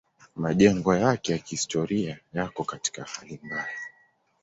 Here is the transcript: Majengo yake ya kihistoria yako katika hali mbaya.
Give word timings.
Majengo 0.35 0.95
yake 0.95 1.31
ya 1.31 1.37
kihistoria 1.37 2.19
yako 2.33 2.63
katika 2.63 3.03
hali 3.03 3.39
mbaya. 3.43 3.77